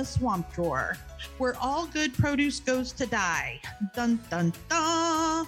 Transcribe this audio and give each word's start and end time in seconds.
the 0.00 0.06
swamp 0.06 0.50
drawer, 0.54 0.96
where 1.36 1.54
all 1.60 1.84
good 1.84 2.14
produce 2.14 2.58
goes 2.58 2.90
to 2.90 3.04
die. 3.04 3.60
Dun 3.94 4.18
dun 4.30 4.50
dun. 4.70 5.46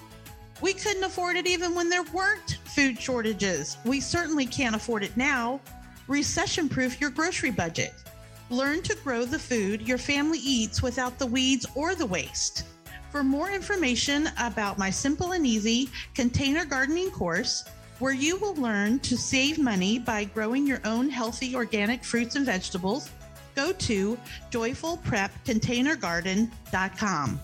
We 0.61 0.75
couldn't 0.75 1.04
afford 1.04 1.37
it 1.37 1.47
even 1.47 1.75
when 1.75 1.88
there 1.88 2.03
weren't 2.13 2.58
food 2.67 3.01
shortages. 3.01 3.79
We 3.87 3.99
certainly 3.99 4.44
can't 4.44 4.76
afford 4.76 5.04
it 5.04 5.17
now. 5.17 5.58
Recession 6.07 6.69
proof 6.69 7.01
your 7.01 7.08
grocery 7.08 7.51
budget. 7.51 7.94
Learn 8.51 8.83
to 8.83 8.94
grow 8.97 9.25
the 9.25 9.38
food 9.38 9.88
your 9.88 9.97
family 9.97 10.40
eats 10.40 10.83
without 10.83 11.19
the 11.19 11.26
weeds 11.26 11.66
or 11.75 11.94
the 11.94 12.04
waste. 12.04 12.65
For 13.11 13.25
more 13.25 13.51
information 13.51 14.29
about 14.39 14.76
my 14.76 14.90
simple 14.90 15.33
and 15.33 15.47
easy 15.47 15.89
container 16.15 16.66
gardening 16.66 17.11
course, 17.11 17.65
where 18.01 18.12
you 18.12 18.37
will 18.37 18.55
learn 18.57 18.98
to 18.98 19.16
save 19.16 19.59
money 19.59 19.98
by 19.98 20.25
growing 20.25 20.66
your 20.66 20.83
own 20.84 21.09
healthy 21.09 21.57
organic 21.57 22.05
fruits 22.05 22.37
and 22.37 22.45
vegetables, 22.45 23.09
go 23.55 23.73
to 23.73 24.19
joyfulprepcontainergarden.com. 24.51 27.41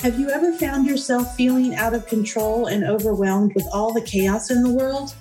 Have 0.00 0.18
you 0.20 0.28
ever 0.28 0.52
found 0.52 0.86
yourself 0.86 1.34
feeling 1.34 1.76
out 1.76 1.94
of 1.94 2.06
control 2.06 2.66
and 2.66 2.84
overwhelmed 2.84 3.54
with 3.54 3.66
all 3.72 3.90
the 3.90 4.02
chaos 4.02 4.50
in 4.50 4.62
the 4.62 4.68
world? 4.68 5.14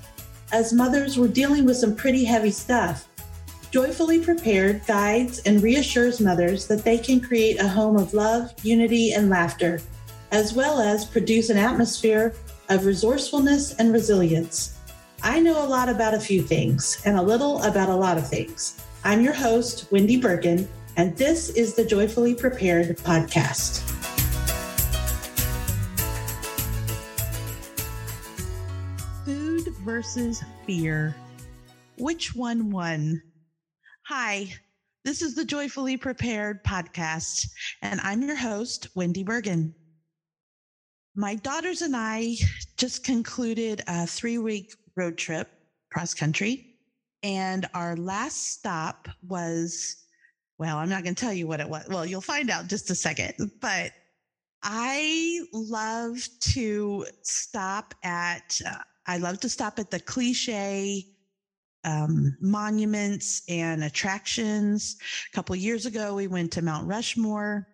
As 0.52 0.74
mothers, 0.74 1.18
we're 1.18 1.30
dealing 1.30 1.64
with 1.64 1.78
some 1.78 1.96
pretty 1.96 2.26
heavy 2.26 2.52
stuff. 2.52 3.08
Joyfully 3.72 4.20
Prepared 4.20 4.86
guides 4.86 5.40
and 5.46 5.64
reassures 5.64 6.20
mothers 6.20 6.68
that 6.68 6.84
they 6.84 6.98
can 6.98 7.22
create 7.22 7.62
a 7.62 7.68
home 7.68 7.96
of 7.96 8.14
love, 8.14 8.54
unity, 8.62 9.14
and 9.14 9.30
laughter, 9.30 9.80
as 10.32 10.54
well 10.54 10.82
as 10.82 11.06
produce 11.06 11.50
an 11.50 11.58
atmosphere 11.58 12.34
of 12.68 12.86
resourcefulness 12.86 13.76
and 13.76 13.94
resilience. 13.94 14.78
I 15.26 15.40
know 15.40 15.64
a 15.64 15.70
lot 15.70 15.88
about 15.88 16.14
a 16.14 16.20
few 16.20 16.42
things 16.42 17.02
and 17.06 17.18
a 17.18 17.22
little 17.22 17.64
about 17.64 17.88
a 17.88 17.96
lot 17.96 18.18
of 18.18 18.28
things. 18.28 18.84
I'm 19.06 19.22
your 19.22 19.32
host, 19.32 19.90
Wendy 19.90 20.20
Bergen, 20.20 20.68
and 20.98 21.16
this 21.16 21.50
is 21.52 21.76
the 21.76 21.86
Joyfully 21.86 22.36
Prepared 22.36 22.98
podcast. 22.98 23.80
Food 29.24 29.74
versus 29.86 30.44
fear. 30.68 31.16
Which 31.98 32.36
one 32.36 32.70
won? 32.70 33.22
Hi, 34.08 34.50
this 35.06 35.22
is 35.22 35.36
the 35.36 35.46
Joyfully 35.46 35.96
Prepared 35.96 36.66
podcast, 36.66 37.48
and 37.82 38.02
I'm 38.02 38.22
your 38.24 38.36
host, 38.36 38.90
Wendy 38.94 39.24
Bergen. 39.24 39.74
My 41.16 41.36
daughters 41.36 41.82
and 41.82 41.96
I 41.96 42.36
just 42.76 43.06
concluded 43.06 43.84
a 43.88 44.06
three 44.06 44.38
week 44.38 44.74
road 44.96 45.18
trip 45.18 45.50
cross 45.92 46.14
country, 46.14 46.76
and 47.22 47.68
our 47.74 47.96
last 47.96 48.52
stop 48.52 49.08
was 49.28 50.04
well, 50.60 50.78
I'm 50.78 50.90
not 50.90 51.04
going 51.04 51.16
to 51.16 51.20
tell 51.20 51.34
you 51.34 51.48
what 51.48 51.60
it 51.60 51.68
was. 51.68 51.86
Well, 51.90 52.06
you'll 52.06 52.22
find 52.22 52.50
out 52.50 52.68
just 52.68 52.90
a 52.90 52.96
second, 52.96 53.52
but 53.60 53.92
I 54.64 55.42
love 55.52 56.18
to 56.54 57.06
stop 57.24 57.94
at, 58.04 58.62
uh, 58.66 58.78
I 59.06 59.18
love 59.18 59.40
to 59.42 59.50
stop 59.50 59.80
at 59.80 59.92
the 59.92 60.00
cliche 60.00 61.06
um, 61.84 62.38
monuments 62.40 63.42
and 63.50 63.84
attractions. 63.84 64.96
A 65.32 65.36
couple 65.36 65.56
years 65.56 65.86
ago, 65.86 66.16
we 66.16 66.28
went 66.28 66.52
to 66.54 66.62
Mount 66.62 66.88
Rushmore. 66.88 67.68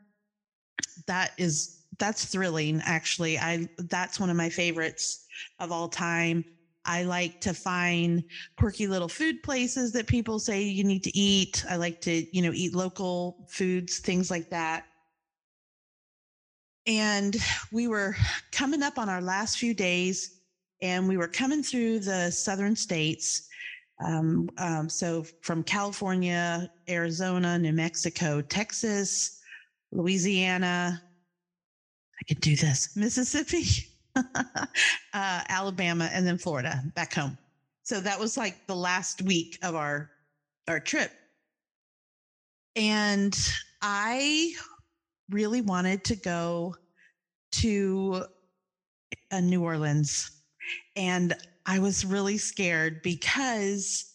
That 1.05 1.33
is 1.37 1.83
that's 1.99 2.25
thrilling. 2.25 2.81
Actually, 2.83 3.37
I 3.37 3.67
that's 3.77 4.19
one 4.19 4.29
of 4.29 4.37
my 4.37 4.49
favorites 4.49 5.25
of 5.59 5.71
all 5.71 5.89
time. 5.89 6.43
I 6.89 7.03
like 7.03 7.39
to 7.41 7.53
find 7.53 8.23
quirky 8.57 8.87
little 8.87 9.07
food 9.07 9.43
places 9.43 9.91
that 9.93 10.07
people 10.07 10.39
say 10.39 10.63
you 10.63 10.83
need 10.83 11.03
to 11.03 11.17
eat. 11.17 11.63
I 11.69 11.75
like 11.75 12.01
to, 12.01 12.25
you 12.35 12.41
know, 12.41 12.51
eat 12.53 12.73
local 12.73 13.45
foods, 13.49 13.99
things 13.99 14.31
like 14.31 14.49
that. 14.49 14.85
And 16.87 17.35
we 17.71 17.87
were 17.87 18.15
coming 18.51 18.81
up 18.81 18.97
on 18.97 19.09
our 19.09 19.21
last 19.21 19.59
few 19.59 19.73
days 19.73 20.41
and 20.81 21.07
we 21.07 21.17
were 21.17 21.27
coming 21.27 21.61
through 21.61 21.99
the 21.99 22.31
southern 22.31 22.75
states 22.75 23.49
um, 24.05 24.49
um, 24.57 24.89
so 24.89 25.25
from 25.41 25.63
California, 25.63 26.71
Arizona, 26.87 27.59
New 27.59 27.73
Mexico, 27.73 28.41
Texas, 28.41 29.41
Louisiana, 29.91 31.01
I 32.19 32.23
could 32.27 32.41
do 32.41 32.55
this, 32.55 32.89
Mississippi, 32.95 33.88
uh, 35.13 35.41
Alabama, 35.49 36.09
and 36.13 36.25
then 36.25 36.37
Florida 36.37 36.81
back 36.95 37.13
home. 37.13 37.37
So 37.83 37.99
that 38.01 38.19
was 38.19 38.37
like 38.37 38.55
the 38.67 38.75
last 38.75 39.21
week 39.21 39.57
of 39.63 39.75
our 39.75 40.09
our 40.67 40.79
trip. 40.79 41.11
And 42.75 43.37
I 43.81 44.53
really 45.29 45.61
wanted 45.61 46.03
to 46.05 46.15
go 46.15 46.75
to 47.53 48.25
New 49.41 49.63
Orleans. 49.63 50.29
And 50.95 51.33
I 51.65 51.79
was 51.79 52.05
really 52.05 52.37
scared 52.37 53.01
because 53.03 54.05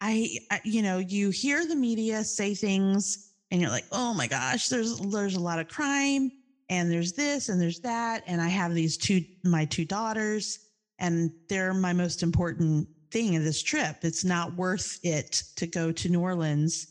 I, 0.00 0.38
you 0.64 0.82
know, 0.82 0.98
you 0.98 1.30
hear 1.30 1.66
the 1.66 1.76
media 1.76 2.24
say 2.24 2.54
things 2.54 3.32
and 3.50 3.60
you're 3.60 3.70
like, 3.70 3.86
oh 3.92 4.14
my 4.14 4.26
gosh, 4.26 4.68
there's 4.68 4.98
there's 4.98 5.36
a 5.36 5.40
lot 5.40 5.58
of 5.58 5.68
crime 5.68 6.30
and 6.70 6.90
there's 6.90 7.12
this 7.12 7.50
and 7.50 7.60
there's 7.60 7.80
that. 7.80 8.22
And 8.26 8.40
I 8.40 8.48
have 8.48 8.72
these 8.72 8.96
two 8.96 9.22
my 9.44 9.66
two 9.66 9.84
daughters, 9.84 10.58
and 10.98 11.30
they're 11.48 11.74
my 11.74 11.92
most 11.92 12.22
important 12.22 12.88
thing 13.10 13.34
in 13.34 13.44
this 13.44 13.60
trip. 13.60 13.96
It's 14.02 14.24
not 14.24 14.54
worth 14.54 14.98
it 15.02 15.42
to 15.56 15.66
go 15.66 15.92
to 15.92 16.08
New 16.08 16.20
Orleans. 16.20 16.86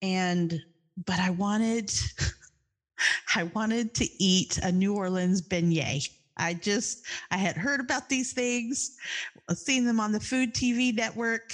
And 0.00 0.58
but 1.04 1.18
I 1.18 1.30
wanted 1.30 1.92
I 3.34 3.42
wanted 3.54 3.92
to 3.96 4.08
eat 4.22 4.58
a 4.62 4.72
New 4.72 4.94
Orleans 4.94 5.42
beignet. 5.42 6.08
I 6.36 6.54
just, 6.54 7.04
I 7.32 7.36
had 7.36 7.56
heard 7.56 7.80
about 7.80 8.08
these 8.08 8.32
things, 8.32 8.96
seen 9.54 9.84
them 9.84 9.98
on 9.98 10.12
the 10.12 10.20
Food 10.20 10.54
TV 10.54 10.94
network, 10.94 11.52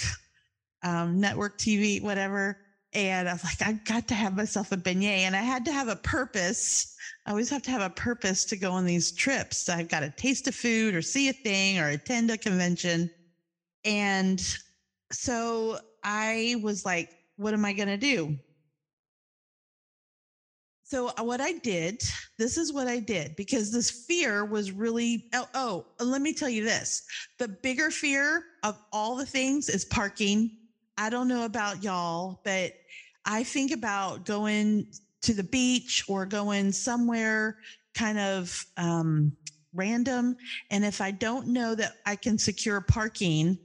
um, 0.83 1.19
network 1.19 1.57
TV, 1.57 2.01
whatever. 2.03 2.59
And 2.95 3.27
I 3.27 3.33
was 3.33 3.43
like, 3.43 3.61
I 3.61 3.73
got 3.83 4.07
to 4.07 4.15
have 4.15 4.37
myself 4.37 4.71
a 4.71 4.77
beignet 4.77 5.25
and 5.25 5.35
I 5.35 5.41
had 5.41 5.65
to 5.65 5.71
have 5.73 5.89
a 5.89 5.97
purpose. 5.97 6.95
I 7.25 7.31
always 7.31 7.49
have 7.49 7.61
to 7.63 7.71
have 7.71 7.81
a 7.81 7.89
purpose 7.89 8.45
to 8.45 8.57
go 8.57 8.71
on 8.71 8.85
these 8.85 9.11
trips. 9.11 9.67
I've 9.67 9.89
got 9.89 9.99
to 9.99 10.13
taste 10.15 10.47
a 10.47 10.51
food 10.53 10.95
or 10.95 11.01
see 11.01 11.27
a 11.27 11.33
thing 11.33 11.77
or 11.77 11.89
attend 11.89 12.31
a 12.31 12.37
convention. 12.37 13.09
And 13.83 14.41
so 15.11 15.77
I 16.05 16.55
was 16.63 16.85
like, 16.85 17.09
what 17.35 17.53
am 17.53 17.65
I 17.65 17.73
going 17.73 17.89
to 17.89 17.97
do? 17.97 18.37
So 20.83 21.11
uh, 21.19 21.23
what 21.23 21.41
I 21.41 21.53
did, 21.63 22.01
this 22.37 22.57
is 22.57 22.71
what 22.71 22.87
I 22.87 22.99
did 22.99 23.35
because 23.35 23.71
this 23.71 23.89
fear 24.07 24.45
was 24.45 24.71
really 24.71 25.25
oh, 25.33 25.47
oh, 25.53 25.85
let 25.99 26.21
me 26.21 26.31
tell 26.31 26.47
you 26.47 26.63
this. 26.63 27.01
The 27.39 27.49
bigger 27.61 27.91
fear 27.91 28.43
of 28.63 28.77
all 28.93 29.15
the 29.15 29.25
things 29.25 29.67
is 29.67 29.83
parking. 29.83 30.51
I 30.97 31.09
don't 31.09 31.27
know 31.27 31.45
about 31.45 31.83
y'all, 31.83 32.39
but 32.43 32.73
I 33.25 33.43
think 33.43 33.71
about 33.71 34.25
going 34.25 34.87
to 35.23 35.33
the 35.33 35.43
beach 35.43 36.03
or 36.07 36.25
going 36.25 36.71
somewhere 36.71 37.57
kind 37.95 38.19
of 38.19 38.65
um, 38.77 39.33
random. 39.73 40.35
And 40.69 40.85
if 40.85 41.01
I 41.01 41.11
don't 41.11 41.47
know 41.47 41.75
that 41.75 41.93
I 42.05 42.15
can 42.15 42.37
secure 42.37 42.81
parking, 42.81 43.57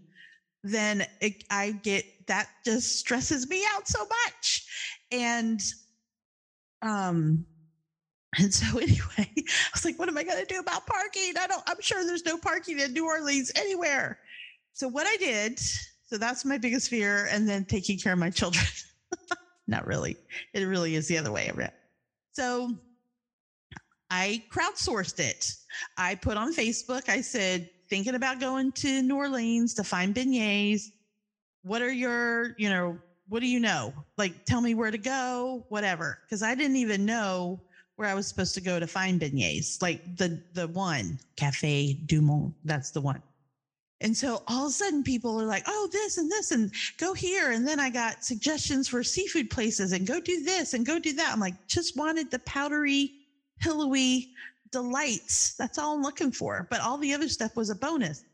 then 0.62 1.04
it, 1.20 1.44
I 1.50 1.72
get 1.72 2.04
that 2.26 2.48
just 2.64 2.98
stresses 2.98 3.48
me 3.48 3.64
out 3.74 3.88
so 3.88 4.00
much. 4.06 4.66
And 5.10 5.60
um, 6.82 7.44
and 8.38 8.53
so 8.53 8.78
anyway, 8.78 8.98
I 9.18 9.71
was 9.74 9.84
like, 9.84 9.98
what 9.98 10.09
am 10.09 10.18
I 10.18 10.24
going 10.24 10.44
to 10.44 10.53
do 10.53 10.60
about 10.60 10.86
parking? 10.86 11.34
I 11.38 11.47
don't, 11.47 11.62
I'm 11.66 11.80
sure 11.80 12.04
there's 12.04 12.24
no 12.24 12.38
parking 12.38 12.78
in 12.78 12.92
New 12.92 13.06
Orleans 13.06 13.53
anywhere. 13.56 14.18
So 14.72 14.88
what 14.88 15.06
I 15.06 15.16
did, 15.16 15.60
so 16.10 16.18
that's 16.18 16.45
my 16.45 16.59
biggest 16.59 16.91
fear. 16.91 17.28
And 17.30 17.48
then 17.48 17.65
taking 17.65 17.97
care 17.97 18.12
of 18.12 18.18
my 18.18 18.30
children. 18.30 18.65
Not 19.68 19.86
really. 19.86 20.16
It 20.53 20.65
really 20.65 20.97
is 20.97 21.07
the 21.07 21.16
other 21.16 21.30
way 21.30 21.51
around. 21.54 21.72
So 22.33 22.74
I 24.10 24.42
crowdsourced 24.53 25.21
it. 25.21 25.54
I 25.97 26.16
put 26.16 26.36
on 26.36 26.53
Facebook, 26.53 27.09
I 27.09 27.21
said, 27.21 27.71
thinking 27.89 28.16
about 28.16 28.41
going 28.41 28.72
to 28.72 29.03
New 29.03 29.16
Orleans 29.16 29.72
to 29.74 29.84
find 29.84 30.12
beignets. 30.12 30.83
What 31.62 31.80
are 31.80 31.92
your, 31.92 32.57
you 32.59 32.68
know, 32.68 32.98
what 33.28 33.39
do 33.39 33.47
you 33.47 33.60
know? 33.60 33.95
Like, 34.18 34.45
tell 34.47 34.60
me 34.60 34.74
where 34.74 34.91
to 34.91 34.98
go, 34.98 35.65
whatever. 35.68 36.18
Cause 36.28 36.42
I 36.42 36.57
didn't 36.57 36.77
even 36.77 37.07
know 37.07 37.60
where 37.95 38.09
I 38.09 38.15
was 38.15 38.27
supposed 38.27 38.54
to 38.54 38.60
go 38.60 38.80
to 38.80 38.86
find 38.89 39.21
beignets. 39.21 39.80
Like 39.80 40.16
the, 40.16 40.42
the 40.54 40.66
one 40.68 41.21
Cafe 41.36 42.01
Du 42.07 42.21
Monde, 42.21 42.53
that's 42.65 42.91
the 42.91 43.01
one. 43.01 43.22
And 44.02 44.16
so 44.16 44.42
all 44.48 44.64
of 44.64 44.70
a 44.70 44.72
sudden 44.72 45.02
people 45.02 45.38
are 45.41 45.47
like, 45.47 45.64
oh, 45.66 45.88
this 45.92 46.16
and 46.16 46.30
this 46.30 46.52
and 46.52 46.72
go 46.97 47.12
here. 47.12 47.52
And 47.52 47.66
then 47.68 47.78
I 47.78 47.91
got 47.91 48.24
suggestions 48.24 48.88
for 48.88 49.02
seafood 49.02 49.50
places 49.50 49.92
and 49.92 50.06
go 50.06 50.20
do 50.20 50.42
this 50.42 50.72
and 50.72 50.86
go 50.86 50.98
do 50.98 51.12
that. 51.12 51.30
I'm 51.32 51.41
like, 51.41 51.66
just 51.66 51.97
wanted 51.98 52.30
the 52.30 52.38
powdery, 52.41 53.12
pillowy 53.60 54.30
delights. 54.72 55.54
That's 55.56 55.78
all 55.78 55.94
I'm 55.94 56.02
looking 56.02 56.32
for. 56.32 56.66
But 56.70 56.80
all 56.80 56.97
the 56.97 57.12
other 57.12 57.28
stuff 57.28 57.56
was 57.56 57.68
a 57.68 57.74
bonus. 57.74 58.24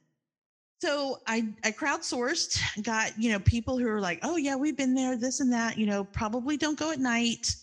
so 0.81 1.21
I, 1.27 1.49
I 1.65 1.73
crowdsourced, 1.73 2.85
got, 2.85 3.19
you 3.19 3.33
know, 3.33 3.41
people 3.41 3.77
who 3.79 3.89
are 3.89 4.01
like, 4.01 4.21
oh, 4.23 4.37
yeah, 4.37 4.55
we've 4.55 4.77
been 4.77 4.95
there, 4.95 5.17
this 5.17 5.41
and 5.41 5.53
that, 5.53 5.79
you 5.79 5.87
know, 5.87 6.05
probably 6.05 6.57
don't 6.57 6.79
go 6.79 6.93
at 6.93 7.01
night. 7.01 7.57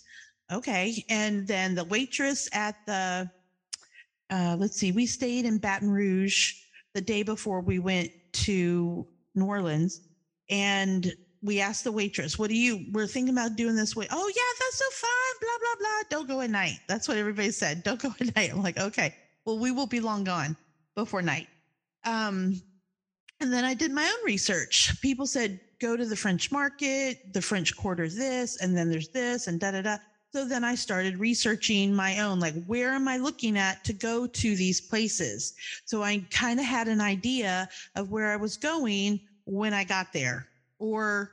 Okay. 0.51 1.05
And 1.09 1.47
then 1.47 1.73
the 1.73 1.85
waitress 1.85 2.49
at 2.51 2.75
the, 2.85 3.29
uh, 4.29 4.57
let's 4.59 4.75
see, 4.75 4.91
we 4.91 5.05
stayed 5.05 5.45
in 5.45 5.57
Baton 5.57 5.89
Rouge 5.89 6.55
the 6.93 7.01
day 7.01 7.23
before 7.23 7.61
we 7.61 7.79
went 7.79 8.11
to 8.33 9.07
New 9.35 9.45
Orleans. 9.45 10.01
And 10.49 11.11
we 11.41 11.59
asked 11.59 11.83
the 11.83 11.91
waitress, 11.91 12.39
what 12.39 12.49
do 12.49 12.55
you, 12.55 12.85
we're 12.91 13.07
thinking 13.07 13.33
about 13.33 13.55
doing 13.55 13.75
this 13.75 13.95
way. 13.95 14.07
Oh, 14.11 14.31
yeah, 14.35 14.41
that's 14.59 14.77
so 14.77 14.89
fun. 14.91 15.09
Blah, 15.41 15.57
blah, 15.59 15.75
blah. 15.79 16.03
Don't 16.09 16.27
go 16.27 16.41
at 16.41 16.49
night. 16.49 16.79
That's 16.87 17.07
what 17.07 17.17
everybody 17.17 17.51
said. 17.51 17.83
Don't 17.83 18.01
go 18.01 18.13
at 18.19 18.35
night. 18.35 18.51
I'm 18.51 18.63
like, 18.63 18.79
okay, 18.79 19.15
well, 19.45 19.59
we 19.59 19.71
will 19.71 19.87
be 19.87 19.99
long 19.99 20.23
gone 20.23 20.55
before 20.95 21.21
night. 21.21 21.47
Um, 22.05 22.61
and 23.39 23.51
then 23.51 23.65
I 23.65 23.73
did 23.73 23.91
my 23.91 24.03
own 24.03 24.25
research. 24.25 25.01
People 25.01 25.25
said, 25.25 25.59
go 25.81 25.97
to 25.97 26.05
the 26.05 26.15
French 26.15 26.49
market, 26.51 27.33
the 27.33 27.41
French 27.41 27.75
quarter 27.75 28.07
this, 28.07 28.61
and 28.61 28.77
then 28.77 28.89
there's 28.89 29.09
this, 29.09 29.47
and 29.47 29.59
da 29.59 29.71
da 29.71 29.81
da. 29.81 29.97
So 30.33 30.45
then 30.45 30.63
I 30.63 30.73
started 30.73 31.19
researching 31.19 31.93
my 31.93 32.19
own, 32.19 32.39
like, 32.39 32.55
where 32.65 32.89
am 32.93 33.07
I 33.07 33.17
looking 33.17 33.55
at 33.55 33.83
to 33.83 33.93
go 33.93 34.25
to 34.25 34.55
these 34.55 34.81
places? 34.81 35.53
So 35.85 36.01
I 36.01 36.25
kind 36.31 36.59
of 36.59 36.65
had 36.65 36.87
an 36.87 37.01
idea 37.01 37.67
of 37.95 38.09
where 38.09 38.31
I 38.31 38.37
was 38.37 38.57
going 38.57 39.19
when 39.45 39.75
I 39.75 39.83
got 39.83 40.07
there, 40.11 40.47
or 40.79 41.29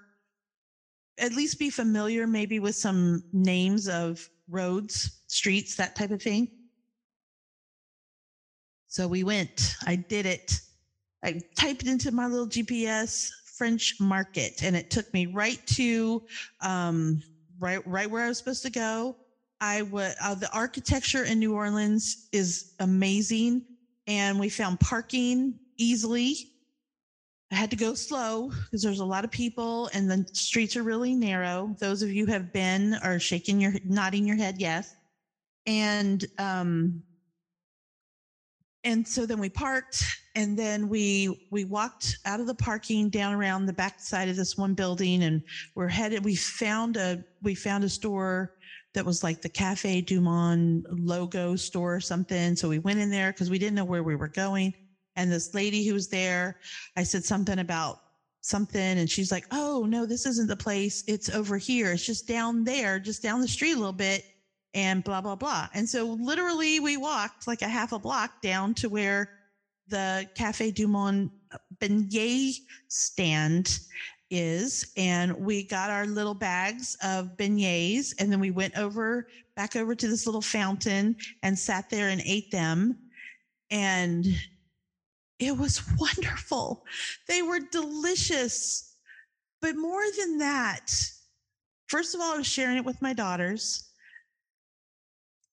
at 1.19 1.33
least 1.33 1.59
be 1.59 1.71
familiar 1.71 2.27
maybe 2.27 2.59
with 2.59 2.75
some 2.77 3.23
names 3.33 3.89
of 3.89 4.29
roads, 4.51 5.23
streets, 5.29 5.77
that 5.77 5.95
type 5.95 6.11
of 6.11 6.21
thing. 6.21 6.49
So 8.89 9.09
we 9.09 9.25
went, 9.25 9.77
I 9.87 9.97
did 9.97 10.27
it. 10.27 10.61
I 11.25 11.41
typed 11.57 11.87
into 11.87 12.11
my 12.13 12.27
little 12.27 12.49
GPS 12.49 13.31
French 13.57 13.95
market 14.01 14.63
and 14.63 14.75
it 14.75 14.91
took 14.91 15.13
me 15.15 15.27
right 15.27 15.61
to 15.67 16.23
um, 16.61 17.23
right 17.61 17.87
right 17.87 18.11
where 18.11 18.25
I 18.25 18.29
was 18.29 18.39
supposed 18.39 18.63
to 18.65 18.71
go. 18.71 19.17
I 19.61 19.83
would 19.83 20.15
uh, 20.23 20.35
the 20.35 20.51
architecture 20.53 21.25
in 21.25 21.39
New 21.39 21.55
Orleans 21.55 22.29
is 22.33 22.73
amazing 22.81 23.63
and 24.07 24.41
we 24.41 24.49
found 24.49 24.81
parking 24.81 25.55
easily. 25.77 26.37
I 27.53 27.57
had 27.57 27.71
to 27.71 27.77
go 27.77 27.95
slow 27.95 28.49
because 28.49 28.83
there's 28.83 29.01
a 29.01 29.05
lot 29.05 29.25
of 29.25 29.31
people 29.31 29.91
and 29.93 30.11
the 30.11 30.25
streets 30.33 30.77
are 30.77 30.83
really 30.83 31.15
narrow. 31.15 31.75
Those 31.81 32.03
of 32.03 32.11
you 32.11 32.27
have 32.27 32.53
been 32.53 32.95
are 33.03 33.19
shaking 33.19 33.61
your 33.61 33.75
nodding 33.85 34.27
your 34.27 34.37
head 34.37 34.57
yes. 34.59 34.95
And 35.67 36.25
um 36.39 37.03
and 38.83 39.07
so 39.07 39.27
then 39.27 39.39
we 39.41 39.51
parked 39.51 40.03
and 40.41 40.59
then 40.59 40.89
we 40.89 41.47
we 41.51 41.67
walked 41.67 42.17
out 42.25 42.41
of 42.41 42.47
the 42.47 42.55
parking 42.55 43.11
down 43.11 43.35
around 43.35 43.67
the 43.67 43.75
back 43.75 44.01
side 44.01 44.27
of 44.31 44.37
this 44.37 44.57
one 44.57 44.73
building 44.73 45.25
and 45.25 45.43
we're 45.75 45.87
headed 45.87 46.25
we 46.25 46.35
found 46.35 46.97
a 46.97 47.23
we 47.43 47.55
found 47.55 47.85
a 47.85 47.89
store 47.91 48.55
that 48.95 49.05
was 49.05 49.23
like 49.23 49.43
the 49.43 49.51
cafe 49.51 50.01
du 50.01 50.19
monde 50.19 50.87
logo 50.91 51.57
store 51.57 51.95
or 51.95 52.01
something. 52.01 52.57
So 52.57 52.71
we 52.71 52.79
went 52.79 52.99
in 52.99 53.11
there 53.11 53.33
because 53.33 53.51
we 53.51 53.59
didn't 53.59 53.75
know 53.75 53.85
where 53.85 54.03
we 54.03 54.17
were 54.17 54.29
going. 54.29 54.73
And 55.15 55.31
this 55.31 55.53
lady 55.55 55.87
who 55.87 55.93
was 55.93 56.09
there 56.09 56.59
i 56.97 57.03
said 57.03 57.23
something 57.23 57.59
about 57.59 58.01
something 58.41 58.99
and 58.99 59.11
she's 59.11 59.31
like 59.31 59.45
oh 59.51 59.85
no 59.87 60.07
this 60.07 60.25
isn't 60.25 60.49
the 60.49 60.57
place. 60.57 61.05
It's 61.07 61.29
over 61.29 61.59
here. 61.59 61.93
It's 61.93 62.07
just 62.07 62.27
down 62.27 62.65
there 62.65 62.99
just 62.99 63.23
down 63.23 63.43
the 63.43 63.49
street 63.49 63.73
a 63.73 63.77
little 63.79 63.93
bit 63.93 64.25
and 64.73 65.05
blah 65.05 65.21
blah 65.21 65.37
blah. 65.37 65.69
And 65.75 65.87
so 65.87 66.05
literally 66.05 66.81
we 66.81 66.97
walked 66.97 67.47
like 67.47 67.61
a 67.61 67.69
half 67.69 67.93
a 67.93 67.99
block 67.99 68.41
down 68.41 68.73
to 68.77 68.89
where 68.89 69.29
the 69.91 70.29
Cafe 70.35 70.71
Du 70.71 70.89
Monde 70.89 71.31
beignet 71.79 72.57
stand 72.89 73.81
is 74.31 74.93
and 74.97 75.37
we 75.37 75.65
got 75.65 75.91
our 75.91 76.07
little 76.07 76.35
bags 76.35 76.97
of 77.03 77.37
beignets 77.37 78.15
and 78.19 78.31
then 78.31 78.39
we 78.39 78.53
went 78.53 78.77
over 78.79 79.27
back 79.57 79.75
over 79.75 79.95
to 79.95 80.07
this 80.07 80.25
little 80.25 80.41
fountain 80.41 81.17
and 81.43 81.59
sat 81.59 81.91
there 81.91 82.09
and 82.09 82.23
ate 82.25 82.51
them 82.51 82.97
and 83.71 84.27
it 85.39 85.57
was 85.57 85.83
wonderful. 85.99 86.85
They 87.27 87.43
were 87.43 87.61
delicious. 87.61 88.97
But 89.63 89.77
more 89.77 90.03
than 90.19 90.39
that, 90.39 90.91
first 91.89 92.15
of 92.15 92.21
all, 92.21 92.35
I 92.35 92.39
was 92.39 92.47
sharing 92.47 92.77
it 92.77 92.85
with 92.85 93.03
my 93.03 93.13
daughters 93.13 93.91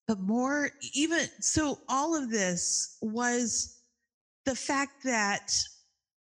but 0.07 0.19
more 0.19 0.69
even 0.93 1.27
so 1.41 1.79
all 1.89 2.15
of 2.15 2.31
this 2.31 2.97
was 3.01 3.76
the 4.47 4.55
fact 4.55 5.03
that 5.03 5.51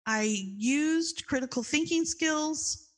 i 0.06 0.24
used 0.58 1.26
critical 1.28 1.64
thinking 1.64 2.04
skills 2.04 2.90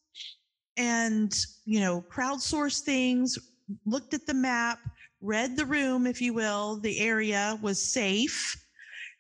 and 0.78 1.32
you 1.66 1.80
know 1.80 2.04
crowdsourced 2.12 2.82
things 2.82 3.38
looked 3.86 4.14
at 4.14 4.26
the 4.26 4.34
map 4.34 4.80
read 5.22 5.58
the 5.58 5.66
room 5.66 6.06
if 6.08 6.22
you 6.22 6.34
will 6.34 6.80
the 6.80 7.00
area 7.00 7.58
was 7.62 7.82
safe. 7.82 8.56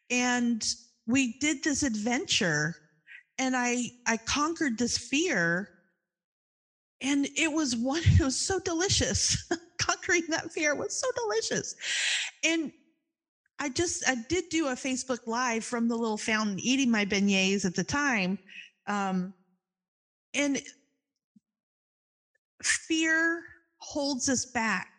And 0.09 0.65
we 1.05 1.37
did 1.39 1.63
this 1.63 1.83
adventure 1.83 2.75
and 3.39 3.55
i 3.55 3.83
i 4.05 4.17
conquered 4.17 4.77
this 4.77 4.97
fear 4.97 5.69
and 7.01 7.27
it 7.35 7.51
was 7.51 7.75
one 7.75 8.01
it 8.05 8.23
was 8.23 8.39
so 8.39 8.59
delicious. 8.59 9.51
Conquering 9.77 10.23
that 10.29 10.51
fear 10.51 10.75
was 10.75 10.99
so 10.99 11.07
delicious. 11.15 11.75
And 12.43 12.71
i 13.59 13.69
just 13.69 14.07
i 14.07 14.15
did 14.29 14.49
do 14.49 14.67
a 14.67 14.73
facebook 14.73 15.19
live 15.25 15.63
from 15.63 15.87
the 15.87 15.95
little 15.95 16.17
fountain 16.17 16.59
eating 16.59 16.91
my 16.91 17.05
beignets 17.05 17.65
at 17.65 17.75
the 17.75 17.83
time 17.83 18.37
um, 18.87 19.33
and 20.33 20.61
fear 22.63 23.43
holds 23.79 24.29
us 24.29 24.45
back. 24.45 24.89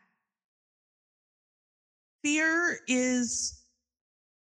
Fear 2.22 2.80
is 2.88 3.62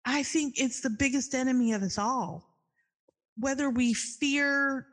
i 0.06 0.24
think 0.24 0.56
it's 0.58 0.82
the 0.82 0.90
biggest 0.90 1.36
enemy 1.36 1.74
of 1.74 1.84
us 1.84 1.98
all. 1.98 2.48
Whether 3.38 3.70
we 3.70 3.94
fear 3.94 4.88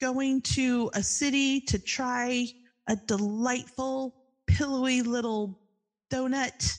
going 0.00 0.42
to 0.42 0.90
a 0.94 1.02
city 1.02 1.60
to 1.62 1.78
try 1.78 2.46
a 2.86 2.96
delightful, 2.96 4.14
pillowy 4.46 5.02
little 5.02 5.58
donut 6.10 6.78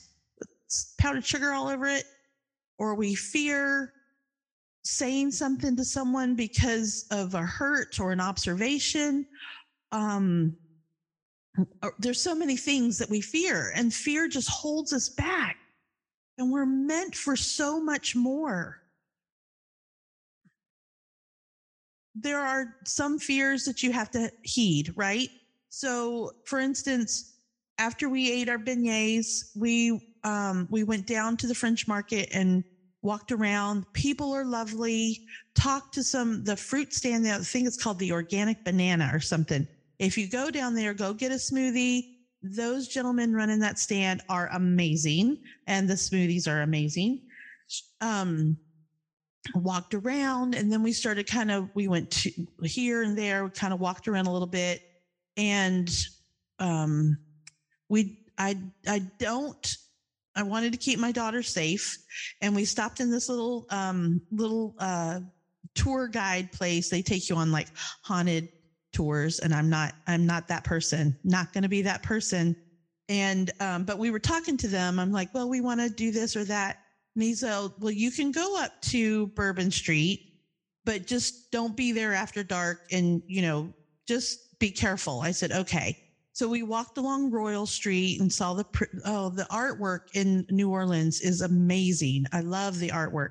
powdered 0.98 1.24
sugar 1.24 1.52
all 1.52 1.68
over 1.68 1.86
it, 1.86 2.04
or 2.78 2.94
we 2.94 3.14
fear 3.14 3.92
saying 4.82 5.30
something 5.30 5.76
to 5.76 5.84
someone 5.84 6.34
because 6.34 7.06
of 7.10 7.34
a 7.34 7.42
hurt 7.42 8.00
or 8.00 8.12
an 8.12 8.20
observation. 8.20 9.26
Um, 9.92 10.56
there's 11.98 12.20
so 12.20 12.34
many 12.34 12.56
things 12.56 12.98
that 12.98 13.10
we 13.10 13.20
fear, 13.20 13.72
and 13.74 13.92
fear 13.92 14.28
just 14.28 14.48
holds 14.48 14.92
us 14.92 15.08
back. 15.08 15.56
And 16.38 16.50
we're 16.50 16.64
meant 16.64 17.14
for 17.14 17.36
so 17.36 17.82
much 17.82 18.16
more. 18.16 18.80
there 22.14 22.40
are 22.40 22.76
some 22.84 23.18
fears 23.18 23.64
that 23.64 23.82
you 23.82 23.92
have 23.92 24.10
to 24.10 24.30
heed, 24.42 24.92
right? 24.96 25.28
So, 25.68 26.32
for 26.44 26.58
instance, 26.58 27.36
after 27.78 28.08
we 28.08 28.30
ate 28.30 28.48
our 28.48 28.58
beignets, 28.58 29.50
we 29.56 30.09
um, 30.24 30.66
we 30.70 30.84
went 30.84 31.06
down 31.06 31.36
to 31.38 31.46
the 31.46 31.54
French 31.54 31.88
market 31.88 32.28
and 32.32 32.64
walked 33.02 33.32
around. 33.32 33.84
People 33.92 34.32
are 34.32 34.44
lovely. 34.44 35.20
Talked 35.54 35.94
to 35.94 36.02
some 36.02 36.44
the 36.44 36.56
fruit 36.56 36.92
stand 36.92 37.24
there. 37.24 37.34
I 37.34 37.38
think 37.38 37.66
it's 37.66 37.82
called 37.82 37.98
the 37.98 38.12
Organic 38.12 38.62
Banana 38.64 39.10
or 39.12 39.20
something. 39.20 39.66
If 39.98 40.16
you 40.16 40.28
go 40.28 40.50
down 40.50 40.74
there, 40.74 40.94
go 40.94 41.12
get 41.12 41.32
a 41.32 41.36
smoothie. 41.36 42.02
Those 42.42 42.88
gentlemen 42.88 43.34
running 43.34 43.60
that 43.60 43.78
stand 43.78 44.22
are 44.28 44.48
amazing, 44.52 45.38
and 45.66 45.88
the 45.88 45.94
smoothies 45.94 46.48
are 46.48 46.62
amazing. 46.62 47.20
Um, 48.00 48.56
walked 49.54 49.94
around 49.94 50.54
and 50.54 50.70
then 50.70 50.82
we 50.82 50.92
started 50.92 51.26
kind 51.26 51.50
of 51.50 51.70
we 51.74 51.88
went 51.88 52.10
to 52.10 52.30
here 52.62 53.02
and 53.02 53.16
there 53.16 53.48
kind 53.50 53.72
of 53.72 53.80
walked 53.80 54.06
around 54.06 54.26
a 54.26 54.32
little 54.32 54.46
bit 54.46 54.82
and 55.36 55.90
um 56.58 57.16
we 57.88 58.18
i 58.38 58.56
i 58.86 58.98
don't 59.18 59.76
i 60.40 60.42
wanted 60.42 60.72
to 60.72 60.78
keep 60.78 60.98
my 60.98 61.12
daughter 61.12 61.42
safe. 61.42 61.96
And 62.40 62.54
we 62.54 62.64
stopped 62.64 63.00
in 63.00 63.10
this 63.10 63.28
little 63.28 63.64
um 63.70 64.20
little 64.30 64.74
uh 64.78 65.20
tour 65.74 66.08
guide 66.08 66.50
place. 66.52 66.88
They 66.88 67.02
take 67.02 67.28
you 67.28 67.36
on 67.36 67.52
like 67.52 67.68
haunted 68.04 68.48
tours. 68.92 69.38
And 69.38 69.54
i'm 69.54 69.68
not 69.68 69.92
i'm 70.06 70.26
not 70.26 70.48
that 70.48 70.64
person 70.64 71.16
not 71.24 71.52
going 71.52 71.62
to 71.62 71.68
be 71.68 71.82
that 71.82 72.02
person. 72.02 72.54
And 73.08 73.50
um 73.60 73.84
but 73.84 73.98
we 73.98 74.10
were 74.10 74.20
talking 74.20 74.56
to 74.58 74.68
them. 74.68 74.98
I'm 74.98 75.12
like 75.12 75.28
well 75.32 75.48
we 75.48 75.60
want 75.60 75.80
to 75.80 75.90
do 75.90 76.10
this 76.10 76.36
or 76.36 76.44
that. 76.44 76.76
And 77.14 77.22
he 77.22 77.34
said, 77.34 77.68
Well, 77.78 77.92
you 77.92 78.10
can 78.10 78.30
go 78.30 78.56
up 78.58 78.70
to 78.86 79.28
Bourbon 79.28 79.70
Street, 79.70 80.20
but 80.84 81.04
just 81.06 81.34
don't 81.52 81.76
be 81.76 81.92
there 81.92 82.14
after 82.14 82.44
dark 82.44 82.78
and, 82.90 83.22
you 83.26 83.42
know, 83.42 83.72
just 84.06 84.40
be 84.58 84.72
careful. 84.72 85.20
I 85.20 85.32
said, 85.32 85.52
Okay. 85.52 85.94
So 86.32 86.48
we 86.48 86.62
walked 86.62 86.96
along 86.96 87.30
Royal 87.30 87.66
Street 87.66 88.20
and 88.20 88.32
saw 88.32 88.54
the 88.54 88.64
oh 89.04 89.30
the 89.30 89.46
artwork 89.50 90.00
in 90.14 90.46
New 90.50 90.70
Orleans 90.70 91.20
is 91.20 91.40
amazing. 91.40 92.26
I 92.32 92.40
love 92.40 92.78
the 92.78 92.90
artwork. 92.90 93.30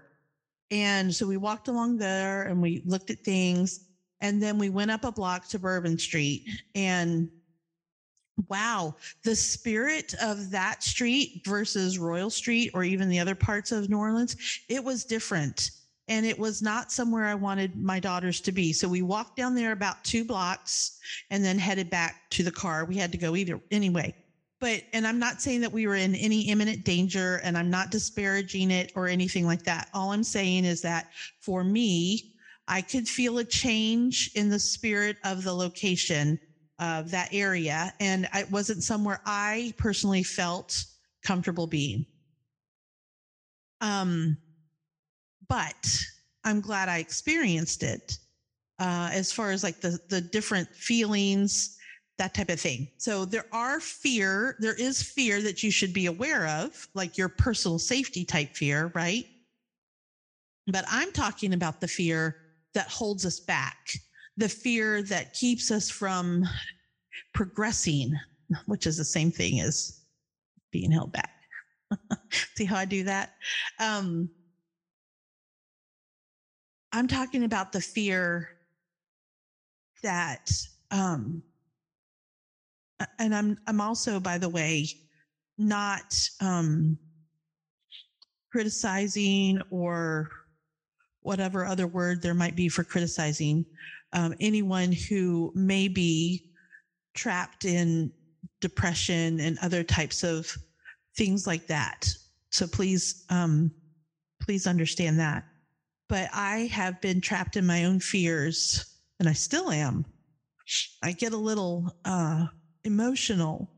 And 0.71 1.13
so 1.13 1.25
we 1.25 1.37
walked 1.37 1.67
along 1.67 1.97
there 1.97 2.43
and 2.43 2.61
we 2.61 2.83
looked 2.85 3.09
at 3.09 3.19
things. 3.19 3.85
And 4.21 4.43
then 4.43 4.57
we 4.57 4.69
went 4.69 4.91
up 4.91 5.05
a 5.05 5.11
block 5.11 5.47
to 5.49 5.59
Bourbon 5.59 5.97
Street. 5.97 6.45
And 6.75 7.29
wow, 8.47 8.95
the 9.23 9.35
spirit 9.35 10.13
of 10.21 10.51
that 10.51 10.83
street 10.83 11.41
versus 11.45 11.97
Royal 11.97 12.29
Street 12.29 12.71
or 12.73 12.83
even 12.83 13.09
the 13.09 13.19
other 13.19 13.35
parts 13.35 13.71
of 13.71 13.89
New 13.89 13.97
Orleans, 13.97 14.35
it 14.67 14.83
was 14.83 15.05
different. 15.05 15.71
And 16.09 16.25
it 16.25 16.37
was 16.37 16.61
not 16.61 16.91
somewhere 16.91 17.25
I 17.25 17.35
wanted 17.35 17.75
my 17.75 17.99
daughters 18.01 18.41
to 18.41 18.51
be. 18.51 18.73
So 18.73 18.89
we 18.89 19.01
walked 19.01 19.35
down 19.37 19.55
there 19.55 19.71
about 19.71 19.95
two 20.03 20.25
blocks 20.25 20.91
and 21.29 21.45
then 21.45 21.59
headed 21.59 21.89
back 21.89 22.15
to 22.31 22.43
the 22.43 22.51
car. 22.51 22.85
We 22.85 22.97
had 22.97 23.11
to 23.13 23.17
go 23.17 23.35
either 23.35 23.59
anyway 23.71 24.13
but 24.59 24.81
and 24.93 25.07
i'm 25.07 25.19
not 25.19 25.41
saying 25.41 25.61
that 25.61 25.71
we 25.71 25.87
were 25.87 25.95
in 25.95 26.15
any 26.15 26.49
imminent 26.49 26.83
danger 26.83 27.39
and 27.43 27.57
i'm 27.57 27.69
not 27.69 27.89
disparaging 27.89 28.71
it 28.71 28.91
or 28.95 29.07
anything 29.07 29.45
like 29.45 29.63
that 29.63 29.87
all 29.93 30.11
i'm 30.11 30.23
saying 30.23 30.65
is 30.65 30.81
that 30.81 31.05
for 31.41 31.63
me 31.63 32.19
i 32.67 32.81
could 32.81 33.07
feel 33.07 33.37
a 33.37 33.45
change 33.45 34.29
in 34.35 34.49
the 34.49 34.59
spirit 34.59 35.17
of 35.23 35.43
the 35.43 35.53
location 35.53 36.37
of 36.79 37.11
that 37.11 37.29
area 37.31 37.91
and 37.99 38.27
it 38.33 38.49
wasn't 38.49 38.83
somewhere 38.83 39.19
i 39.25 39.71
personally 39.77 40.23
felt 40.23 40.85
comfortable 41.23 41.67
being 41.67 42.05
um 43.81 44.37
but 45.49 45.97
i'm 46.45 46.61
glad 46.61 46.87
i 46.87 46.99
experienced 46.99 47.83
it 47.83 48.17
uh 48.79 49.09
as 49.11 49.31
far 49.31 49.51
as 49.51 49.63
like 49.63 49.79
the 49.81 49.99
the 50.09 50.21
different 50.21 50.69
feelings 50.73 51.75
that 52.19 52.33
type 52.33 52.49
of 52.49 52.59
thing. 52.59 52.87
So 52.97 53.25
there 53.25 53.45
are 53.51 53.79
fear, 53.79 54.55
there 54.59 54.75
is 54.75 55.01
fear 55.01 55.41
that 55.41 55.63
you 55.63 55.71
should 55.71 55.93
be 55.93 56.05
aware 56.05 56.45
of, 56.47 56.87
like 56.93 57.17
your 57.17 57.29
personal 57.29 57.79
safety 57.79 58.23
type 58.23 58.49
fear, 58.53 58.91
right? 58.93 59.25
But 60.67 60.85
I'm 60.87 61.11
talking 61.11 61.53
about 61.53 61.79
the 61.79 61.87
fear 61.87 62.35
that 62.75 62.87
holds 62.87 63.25
us 63.25 63.39
back, 63.39 63.77
the 64.37 64.49
fear 64.49 65.01
that 65.03 65.33
keeps 65.33 65.71
us 65.71 65.89
from 65.89 66.43
progressing, 67.33 68.13
which 68.67 68.85
is 68.85 68.97
the 68.97 69.05
same 69.05 69.31
thing 69.31 69.61
as 69.61 69.99
being 70.71 70.91
held 70.91 71.11
back. 71.11 71.31
See 72.55 72.65
how 72.65 72.75
I 72.75 72.85
do 72.85 73.03
that? 73.05 73.29
Um, 73.79 74.29
I'm 76.91 77.07
talking 77.07 77.43
about 77.43 77.71
the 77.71 77.81
fear 77.81 78.49
that 80.01 80.49
um, 80.91 81.43
and 83.19 83.33
I'm 83.33 83.57
I'm 83.67 83.81
also, 83.81 84.19
by 84.19 84.37
the 84.37 84.49
way, 84.49 84.87
not 85.57 86.17
um, 86.41 86.97
criticizing 88.51 89.61
or 89.69 90.29
whatever 91.21 91.65
other 91.65 91.87
word 91.87 92.21
there 92.21 92.33
might 92.33 92.55
be 92.55 92.69
for 92.69 92.83
criticizing 92.83 93.65
um, 94.13 94.33
anyone 94.39 94.91
who 94.91 95.51
may 95.53 95.87
be 95.87 96.49
trapped 97.13 97.65
in 97.65 98.11
depression 98.61 99.39
and 99.39 99.57
other 99.61 99.83
types 99.83 100.23
of 100.23 100.51
things 101.15 101.45
like 101.45 101.67
that. 101.67 102.07
So 102.49 102.65
please, 102.67 103.25
um, 103.29 103.71
please 104.41 104.65
understand 104.65 105.19
that. 105.19 105.43
But 106.09 106.29
I 106.33 106.65
have 106.73 106.99
been 106.99 107.21
trapped 107.21 107.55
in 107.55 107.65
my 107.65 107.85
own 107.85 107.99
fears, 108.01 108.85
and 109.19 109.29
I 109.29 109.33
still 109.33 109.71
am. 109.71 110.05
I 111.03 111.13
get 111.13 111.33
a 111.33 111.37
little 111.37 111.91
uh, 112.05 112.47
emotional. 112.83 113.69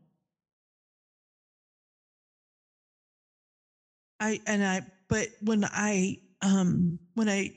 I 4.20 4.40
and 4.46 4.64
I 4.64 4.82
but 5.08 5.28
when 5.40 5.64
I 5.64 6.16
um 6.42 6.98
when 7.14 7.28
I 7.28 7.50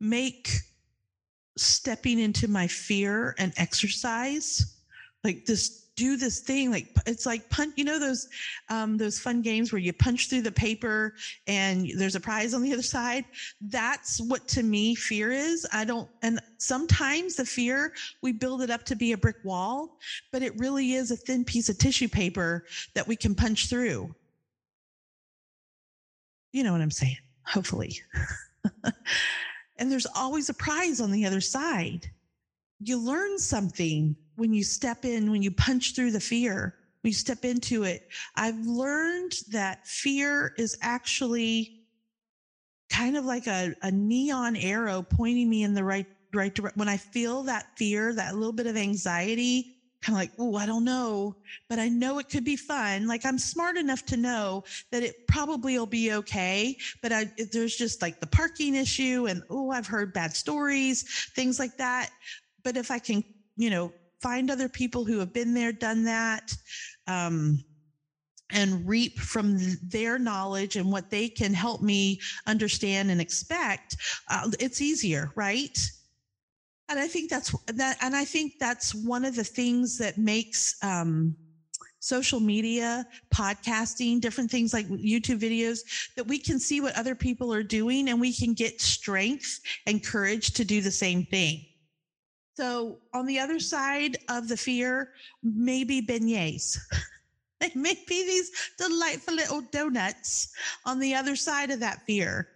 make 0.00 0.50
stepping 1.56 2.18
into 2.18 2.48
my 2.48 2.68
fear 2.68 3.34
and 3.38 3.52
exercise 3.56 4.66
like 5.24 5.44
this 5.46 5.70
do 5.98 6.16
this 6.16 6.40
thing 6.40 6.70
like 6.70 6.86
it's 7.06 7.26
like 7.26 7.50
punch 7.50 7.74
you 7.76 7.84
know 7.84 7.98
those 7.98 8.28
um, 8.68 8.96
those 8.96 9.18
fun 9.18 9.42
games 9.42 9.72
where 9.72 9.80
you 9.80 9.92
punch 9.92 10.28
through 10.28 10.42
the 10.42 10.52
paper 10.52 11.14
and 11.48 11.90
there's 11.96 12.14
a 12.14 12.20
prize 12.20 12.54
on 12.54 12.62
the 12.62 12.72
other 12.72 12.82
side? 12.82 13.24
That's 13.60 14.20
what 14.20 14.46
to 14.48 14.62
me 14.62 14.94
fear 14.94 15.32
is. 15.32 15.66
I 15.72 15.84
don't 15.84 16.08
and 16.22 16.40
sometimes 16.58 17.36
the 17.36 17.44
fear 17.44 17.92
we 18.22 18.32
build 18.32 18.62
it 18.62 18.70
up 18.70 18.84
to 18.84 18.96
be 18.96 19.12
a 19.12 19.18
brick 19.18 19.38
wall 19.44 19.98
but 20.30 20.42
it 20.42 20.58
really 20.58 20.92
is 20.92 21.10
a 21.10 21.16
thin 21.16 21.44
piece 21.44 21.68
of 21.68 21.78
tissue 21.78 22.08
paper 22.08 22.64
that 22.94 23.08
we 23.08 23.16
can 23.16 23.34
punch 23.34 23.68
through. 23.68 24.14
You 26.52 26.62
know 26.62 26.72
what 26.72 26.80
i'm 26.80 26.90
saying? 26.90 27.18
Hopefully. 27.44 28.00
And 29.78 29.90
there's 29.90 30.06
always 30.16 30.48
a 30.48 30.54
prize 30.54 31.00
on 31.00 31.12
the 31.12 31.24
other 31.24 31.40
side. 31.40 32.10
You 32.80 32.98
learn 32.98 33.38
something 33.38 34.16
when 34.38 34.54
you 34.54 34.62
step 34.62 35.04
in, 35.04 35.30
when 35.30 35.42
you 35.42 35.50
punch 35.50 35.94
through 35.94 36.12
the 36.12 36.20
fear, 36.20 36.74
when 37.02 37.10
you 37.10 37.14
step 37.14 37.44
into 37.44 37.82
it, 37.82 38.08
I've 38.36 38.58
learned 38.58 39.32
that 39.50 39.86
fear 39.86 40.52
is 40.56 40.78
actually 40.80 41.82
kind 42.88 43.16
of 43.16 43.24
like 43.24 43.48
a, 43.48 43.74
a 43.82 43.90
neon 43.90 44.56
arrow 44.56 45.02
pointing 45.02 45.50
me 45.50 45.64
in 45.64 45.74
the 45.74 45.84
right 45.84 46.06
right 46.34 46.54
direction. 46.54 46.78
When 46.78 46.88
I 46.88 46.98
feel 46.98 47.42
that 47.44 47.66
fear, 47.76 48.14
that 48.14 48.34
little 48.34 48.52
bit 48.52 48.66
of 48.66 48.76
anxiety, 48.76 49.74
kind 50.02 50.14
of 50.14 50.20
like, 50.20 50.32
oh, 50.38 50.56
I 50.56 50.66
don't 50.66 50.84
know, 50.84 51.34
but 51.68 51.78
I 51.78 51.88
know 51.88 52.18
it 52.18 52.28
could 52.28 52.44
be 52.44 52.56
fun. 52.56 53.06
Like 53.06 53.24
I'm 53.24 53.38
smart 53.38 53.76
enough 53.76 54.04
to 54.06 54.16
know 54.16 54.62
that 54.92 55.02
it 55.02 55.26
probably 55.26 55.78
will 55.78 55.86
be 55.86 56.12
okay. 56.12 56.76
But 57.02 57.12
I, 57.12 57.26
there's 57.50 57.76
just 57.76 58.02
like 58.02 58.20
the 58.20 58.26
parking 58.26 58.74
issue 58.74 59.26
and, 59.28 59.42
oh, 59.50 59.70
I've 59.70 59.86
heard 59.86 60.12
bad 60.12 60.34
stories, 60.36 61.02
things 61.34 61.58
like 61.58 61.76
that. 61.78 62.10
But 62.62 62.76
if 62.76 62.90
I 62.90 62.98
can, 62.98 63.24
you 63.56 63.70
know, 63.70 63.92
find 64.20 64.50
other 64.50 64.68
people 64.68 65.04
who 65.04 65.18
have 65.18 65.32
been 65.32 65.54
there, 65.54 65.72
done 65.72 66.04
that, 66.04 66.52
um, 67.06 67.58
and 68.50 68.88
reap 68.88 69.18
from 69.18 69.58
their 69.82 70.18
knowledge 70.18 70.76
and 70.76 70.90
what 70.90 71.10
they 71.10 71.28
can 71.28 71.52
help 71.52 71.80
me 71.80 72.16
understand 72.46 73.10
and 73.10 73.20
expect, 73.20 73.96
uh, 74.30 74.50
it's 74.58 74.80
easier, 74.80 75.30
right? 75.36 75.78
And 76.88 76.98
I 76.98 77.06
think 77.06 77.28
that's 77.28 77.54
that, 77.66 77.98
and 78.00 78.16
I 78.16 78.24
think 78.24 78.52
that's 78.58 78.94
one 78.94 79.26
of 79.26 79.34
the 79.34 79.44
things 79.44 79.98
that 79.98 80.16
makes 80.16 80.74
um, 80.82 81.36
social 82.00 82.40
media, 82.40 83.04
podcasting, 83.34 84.20
different 84.20 84.50
things 84.50 84.72
like 84.72 84.86
YouTube 84.88 85.40
videos 85.40 85.80
that 86.16 86.26
we 86.26 86.38
can 86.38 86.58
see 86.58 86.80
what 86.80 86.96
other 86.96 87.14
people 87.14 87.52
are 87.52 87.62
doing 87.62 88.08
and 88.08 88.20
we 88.20 88.32
can 88.32 88.54
get 88.54 88.80
strength 88.80 89.60
and 89.86 90.02
courage 90.02 90.52
to 90.52 90.64
do 90.64 90.80
the 90.80 90.90
same 90.90 91.24
thing. 91.24 91.66
So 92.58 92.98
on 93.14 93.24
the 93.24 93.38
other 93.38 93.60
side 93.60 94.16
of 94.28 94.48
the 94.48 94.56
fear, 94.56 95.12
maybe 95.44 96.02
beignets. 96.02 96.76
they 97.60 97.70
may 97.76 97.94
be 98.08 98.26
these 98.26 98.50
delightful 98.76 99.34
little 99.34 99.60
donuts 99.70 100.52
on 100.84 100.98
the 100.98 101.14
other 101.14 101.36
side 101.36 101.70
of 101.70 101.78
that 101.78 102.04
fear. 102.04 102.48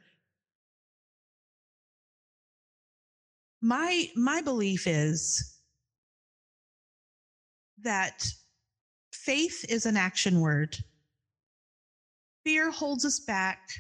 My 3.61 4.09
my 4.17 4.41
belief 4.41 4.89
is 4.89 5.61
that 7.83 8.27
faith 9.13 9.65
is 9.69 9.87
an 9.87 9.97
action 9.97 10.41
word. 10.41 10.77
Fear 12.45 12.73
holds 12.73 13.05
us 13.05 13.21
back. 13.21 13.71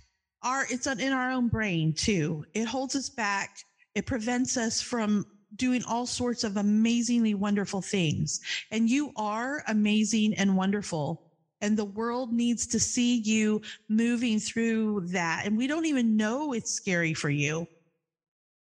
Our 0.44 0.66
it's 0.70 0.86
in 0.86 1.12
our 1.12 1.32
own 1.32 1.48
brain 1.48 1.92
too. 1.92 2.44
It 2.54 2.66
holds 2.66 2.94
us 2.94 3.08
back. 3.08 3.58
It 3.96 4.06
prevents 4.06 4.56
us 4.56 4.80
from 4.80 5.26
doing 5.56 5.82
all 5.86 6.06
sorts 6.06 6.44
of 6.44 6.56
amazingly 6.56 7.34
wonderful 7.34 7.82
things. 7.82 8.40
And 8.70 8.88
you 8.88 9.12
are 9.16 9.62
amazing 9.68 10.34
and 10.34 10.56
wonderful. 10.56 11.32
And 11.60 11.76
the 11.76 11.84
world 11.84 12.32
needs 12.32 12.66
to 12.68 12.80
see 12.80 13.18
you 13.18 13.62
moving 13.88 14.40
through 14.40 15.08
that. 15.08 15.42
And 15.46 15.56
we 15.56 15.66
don't 15.66 15.86
even 15.86 16.16
know 16.16 16.52
it's 16.52 16.72
scary 16.72 17.14
for 17.14 17.30
you. 17.30 17.66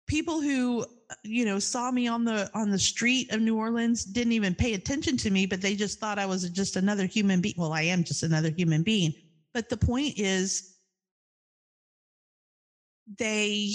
People 0.07 0.41
who, 0.41 0.85
you 1.23 1.45
know, 1.45 1.61
saw 1.61 1.93
me 1.93 2.09
on 2.09 2.25
the 2.25 2.51
on 2.53 2.71
the 2.71 2.79
street 2.79 3.33
of 3.33 3.41
New 3.41 3.57
Orleans 3.57 4.05
didn't 4.05 4.33
even 4.33 4.57
pay 4.57 4.75
attention 4.75 5.17
to 5.19 5.31
me, 5.31 5.47
but 5.47 5.61
they 5.61 5.77
just 5.77 6.01
thought 6.01 6.19
I 6.19 6.27
was 6.27 6.51
just 6.51 6.75
another 6.75 7.07
human 7.07 7.41
being. 7.41 7.55
Well, 7.57 7.73
I 7.73 7.83
am 7.83 8.03
just 8.03 8.25
another 8.25 8.51
human 8.51 8.83
being. 8.83 9.15
But 9.55 9.69
the 9.69 9.77
point 9.77 10.19
is 10.19 10.75
they 13.19 13.75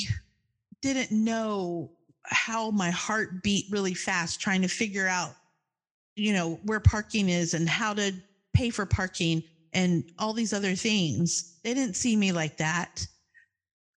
didn't 0.81 1.11
know 1.11 1.94
how 2.29 2.71
my 2.71 2.89
heart 2.91 3.43
beat 3.43 3.65
really 3.69 3.93
fast 3.93 4.39
trying 4.39 4.61
to 4.61 4.67
figure 4.67 5.07
out, 5.07 5.33
you 6.15 6.33
know, 6.33 6.59
where 6.63 6.79
parking 6.79 7.29
is 7.29 7.53
and 7.53 7.67
how 7.67 7.93
to 7.93 8.13
pay 8.53 8.69
for 8.69 8.85
parking 8.85 9.43
and 9.73 10.03
all 10.17 10.33
these 10.33 10.53
other 10.53 10.75
things. 10.75 11.57
They 11.63 11.73
didn't 11.73 11.95
see 11.95 12.15
me 12.15 12.31
like 12.31 12.57
that. 12.57 13.05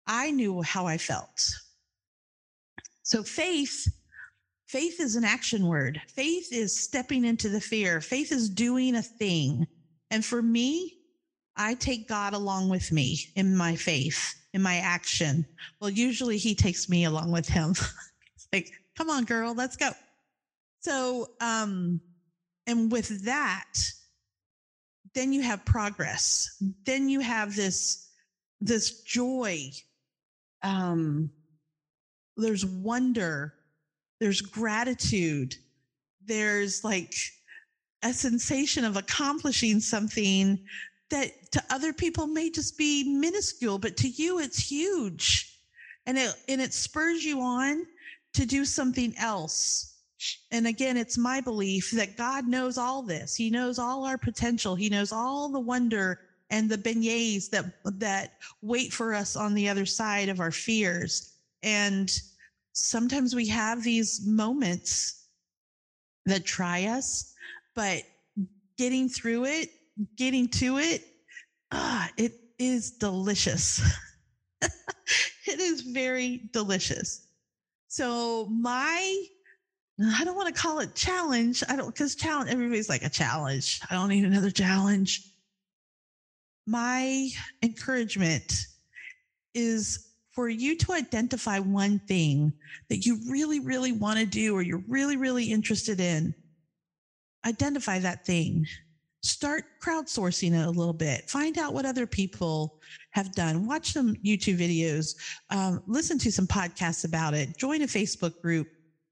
I 0.07 0.31
knew 0.31 0.61
how 0.61 0.85
I 0.85 0.97
felt. 0.97 1.49
So 3.03 3.23
faith, 3.23 3.87
faith 4.67 4.99
is 4.99 5.15
an 5.15 5.23
action 5.23 5.67
word. 5.67 6.01
Faith 6.07 6.47
is 6.51 6.79
stepping 6.79 7.25
into 7.25 7.49
the 7.49 7.61
fear. 7.61 8.01
Faith 8.01 8.31
is 8.31 8.49
doing 8.49 8.95
a 8.95 9.01
thing. 9.01 9.67
And 10.09 10.23
for 10.23 10.41
me, 10.41 10.93
I 11.57 11.75
take 11.75 12.07
God 12.07 12.33
along 12.33 12.69
with 12.69 12.91
me 12.91 13.19
in 13.35 13.55
my 13.55 13.75
faith, 13.75 14.35
in 14.53 14.61
my 14.61 14.77
action. 14.77 15.45
Well, 15.79 15.89
usually 15.89 16.37
he 16.37 16.55
takes 16.55 16.89
me 16.89 17.05
along 17.05 17.31
with 17.31 17.47
him. 17.47 17.75
like, 18.55 18.71
come 18.97 19.09
on, 19.09 19.25
girl, 19.25 19.53
let's 19.53 19.75
go. 19.75 19.89
So, 20.79 21.31
um, 21.41 21.99
and 22.67 22.91
with 22.91 23.25
that, 23.25 23.73
then 25.13 25.33
you 25.33 25.41
have 25.41 25.65
progress. 25.65 26.61
Then 26.85 27.09
you 27.09 27.19
have 27.19 27.55
this, 27.55 28.09
this 28.61 29.01
joy. 29.03 29.71
Um, 30.63 31.31
there's 32.37 32.65
wonder. 32.65 33.53
There's 34.19 34.41
gratitude. 34.41 35.55
There's 36.25 36.83
like 36.83 37.13
a 38.03 38.13
sensation 38.13 38.85
of 38.85 38.95
accomplishing 38.95 39.79
something 39.79 40.59
that 41.09 41.51
to 41.51 41.63
other 41.69 41.93
people 41.93 42.27
may 42.27 42.49
just 42.49 42.77
be 42.77 43.03
minuscule, 43.03 43.79
but 43.79 43.97
to 43.97 44.07
you 44.07 44.39
it's 44.39 44.59
huge. 44.59 45.51
And 46.05 46.17
it 46.17 46.35
and 46.47 46.61
it 46.61 46.73
spurs 46.73 47.23
you 47.23 47.41
on 47.41 47.85
to 48.35 48.45
do 48.45 48.65
something 48.65 49.13
else. 49.17 49.93
And 50.51 50.67
again, 50.67 50.97
it's 50.97 51.17
my 51.17 51.41
belief 51.41 51.91
that 51.91 52.17
God 52.17 52.47
knows 52.47 52.77
all 52.77 53.01
this. 53.01 53.35
He 53.35 53.49
knows 53.49 53.79
all 53.79 54.05
our 54.05 54.17
potential. 54.17 54.75
He 54.75 54.89
knows 54.89 55.11
all 55.11 55.49
the 55.49 55.59
wonder 55.59 56.19
and 56.49 56.69
the 56.69 56.77
beignets 56.77 57.49
that 57.49 57.65
that 57.99 58.33
wait 58.61 58.93
for 58.93 59.13
us 59.13 59.35
on 59.35 59.53
the 59.53 59.67
other 59.67 59.85
side 59.85 60.29
of 60.29 60.39
our 60.39 60.51
fears. 60.51 61.33
And 61.63 62.11
sometimes 62.73 63.35
we 63.35 63.47
have 63.47 63.83
these 63.83 64.25
moments 64.25 65.27
that 66.25 66.45
try 66.45 66.85
us, 66.85 67.33
but 67.75 68.03
getting 68.77 69.09
through 69.09 69.45
it 69.45 69.69
getting 70.17 70.47
to 70.49 70.77
it, 70.77 71.03
ah, 71.71 72.09
it 72.17 72.33
is 72.59 72.91
delicious. 72.91 73.81
it 74.61 75.59
is 75.59 75.81
very 75.81 76.49
delicious. 76.51 77.24
So 77.95 78.47
my 78.47 79.25
I 80.17 80.25
don't 80.25 80.35
want 80.35 80.53
to 80.53 80.61
call 80.61 80.79
it 80.79 80.95
challenge. 80.95 81.63
I 81.69 81.77
don't 81.77 81.95
because 81.95 82.15
challenge 82.15 82.49
everybody's 82.49 82.89
like 82.89 83.03
a 83.03 83.09
challenge. 83.09 83.79
I 83.89 83.93
don't 83.93 84.09
need 84.09 84.25
another 84.25 84.51
challenge. 84.51 85.25
My 86.67 87.29
encouragement 87.63 88.51
is 89.53 90.09
for 90.33 90.49
you 90.49 90.75
to 90.79 90.91
identify 90.91 91.59
one 91.59 91.99
thing 91.99 92.51
that 92.89 93.05
you 93.05 93.17
really, 93.29 93.61
really 93.61 93.93
want 93.93 94.19
to 94.19 94.25
do 94.25 94.53
or 94.53 94.61
you're 94.61 94.83
really, 94.89 95.15
really 95.15 95.49
interested 95.49 96.01
in. 96.01 96.35
Identify 97.45 97.99
that 97.99 98.25
thing 98.25 98.65
start 99.25 99.65
crowdsourcing 99.81 100.53
it 100.53 100.65
a 100.65 100.69
little 100.69 100.93
bit. 100.93 101.29
Find 101.29 101.57
out 101.57 101.73
what 101.73 101.85
other 101.85 102.05
people 102.05 102.79
have 103.11 103.31
done. 103.33 103.65
Watch 103.65 103.93
some 103.93 104.15
youtube 104.15 104.57
videos. 104.57 105.15
Um, 105.49 105.81
listen 105.87 106.17
to 106.19 106.31
some 106.31 106.47
podcasts 106.47 107.05
about 107.05 107.33
it. 107.33 107.57
Join 107.57 107.81
a 107.81 107.87
facebook 107.87 108.39
group. 108.41 108.67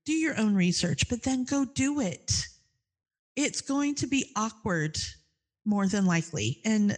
Do 0.05 0.13
your 0.13 0.39
own 0.39 0.53
research 0.53 1.10
but 1.10 1.24
then 1.24 1.46
go 1.46 1.65
do 1.65 2.00
it. 2.01 2.46
It's 3.36 3.62
going 3.62 3.96
to 3.96 4.08
be 4.08 4.32
awkward 4.36 4.98
more 5.65 5.88
than 5.88 6.05
likely. 6.05 6.62
And 6.65 6.98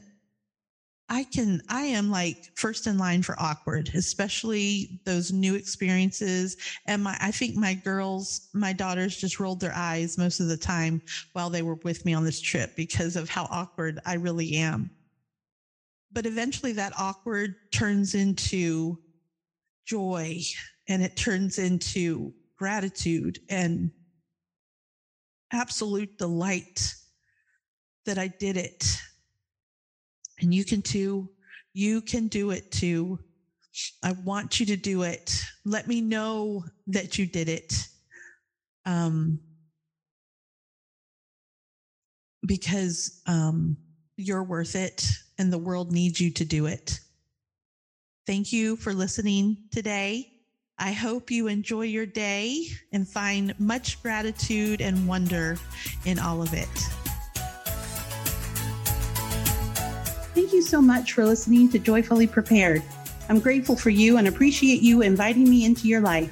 I 1.08 1.26
can, 1.26 1.62
I 1.70 1.84
am 1.84 2.10
like 2.10 2.38
first 2.56 2.88
in 2.88 2.98
line 2.98 3.22
for 3.22 3.40
awkward, 3.40 3.92
especially 3.94 4.90
those 5.06 5.32
new 5.32 5.54
experiences. 5.56 6.56
And 6.88 7.04
my, 7.04 7.16
I 7.22 7.32
think 7.32 7.56
my 7.56 7.76
girls, 7.76 8.42
my 8.54 8.74
daughters 8.74 9.16
just 9.16 9.40
rolled 9.40 9.60
their 9.60 9.76
eyes 9.76 10.18
most 10.18 10.40
of 10.40 10.48
the 10.48 10.58
time 10.58 11.02
while 11.34 11.50
they 11.50 11.62
were 11.62 11.78
with 11.84 12.04
me 12.06 12.14
on 12.14 12.24
this 12.24 12.42
trip 12.42 12.72
because 12.76 13.16
of 13.16 13.30
how 13.30 13.48
awkward 13.52 14.00
I 14.06 14.16
really 14.16 14.54
am. 14.56 14.90
But 16.12 16.26
eventually 16.26 16.72
that 16.74 16.94
awkward 16.98 17.56
turns 17.72 18.16
into 18.16 18.98
joy 19.86 20.42
and 20.88 21.04
it 21.04 21.16
turns 21.16 21.58
into 21.60 22.34
gratitude 22.58 23.40
and 23.50 23.92
absolute 25.52 26.10
delight 26.18 26.96
that 28.06 28.18
I 28.18 28.28
did 28.40 28.58
it 28.58 28.98
and 30.40 30.54
you 30.54 30.66
can 30.66 30.82
too. 30.82 31.30
You 31.74 32.02
can 32.02 32.28
do 32.28 32.52
it 32.52 32.70
too. 32.72 33.20
I 34.04 34.14
want 34.24 34.60
you 34.60 34.66
to 34.68 34.78
do 34.78 35.04
it. 35.04 35.42
Let 35.66 35.88
me 35.88 36.02
know 36.02 36.64
that 36.88 37.18
you 37.18 37.26
did 37.26 37.50
it. 37.50 37.88
Um, 38.86 39.40
because 42.46 43.22
um, 43.26 43.78
you're 44.18 44.44
worth 44.44 44.76
it 44.76 45.06
and 45.38 45.52
the 45.52 45.58
world 45.58 45.92
needs 45.92 46.22
you 46.22 46.32
to 46.32 46.46
do 46.46 46.68
it. 46.68 47.00
Thank 48.28 48.52
you 48.52 48.76
for 48.76 48.94
listening 48.94 49.58
today. 49.72 50.32
I 50.78 50.92
hope 50.92 51.32
you 51.32 51.48
enjoy 51.48 51.84
your 51.84 52.06
day 52.06 52.66
and 52.92 53.08
find 53.08 53.58
much 53.60 54.02
gratitude 54.02 54.82
and 54.82 55.08
wonder 55.08 55.58
in 56.06 56.20
all 56.20 56.42
of 56.42 56.54
it. 56.54 56.95
Thank 60.36 60.52
you 60.52 60.62
so 60.62 60.82
much 60.82 61.14
for 61.14 61.26
listening 61.26 61.70
to 61.70 61.80
Joyfully 61.80 62.28
Prepared. 62.28 62.84
I'm 63.30 63.40
grateful 63.40 63.78
for 63.78 63.90
you 63.90 64.18
and 64.18 64.28
appreciate 64.28 64.82
you 64.82 65.02
inviting 65.02 65.50
me 65.50 65.64
into 65.64 65.88
your 65.88 66.02
life. 66.02 66.30